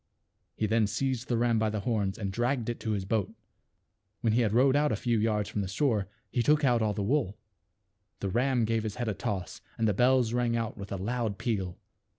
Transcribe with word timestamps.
He 0.55 0.65
then 0.65 0.87
seized 0.87 1.27
the 1.27 1.37
ram 1.37 1.59
by 1.59 1.69
the 1.69 1.81
horns 1.81 2.17
and 2.17 2.31
dragged 2.33 2.69
it 2.71 2.79
to 2.79 2.93
his 2.93 3.05
boat. 3.05 3.35
When 4.21 4.33
he 4.33 4.41
had 4.41 4.51
rowed 4.51 4.75
out 4.75 4.91
a 4.91 4.95
few 4.95 5.19
yards 5.19 5.47
from 5.47 5.61
the 5.61 5.67
248 5.67 6.09
THE 6.09 6.37
WITCH'S 6.39 6.45
TREASURES. 6.47 6.47
shore 6.47 6.55
he 6.55 6.57
took 6.57 6.65
out 6.65 6.81
all 6.83 6.93
the 6.95 7.03
wool. 7.03 7.37
The 8.21 8.29
ram 8.29 8.65
gave 8.65 8.81
his 8.81 8.95
head 8.95 9.07
a 9.07 9.13
toss 9.13 9.61
and 9.77 9.87
the 9.87 9.93
bells 9.93 10.33
rang 10.33 10.57
out 10.57 10.75
with 10.75 10.91
a 10.91 10.95
loud 10.97 11.37
peal. 11.37 11.77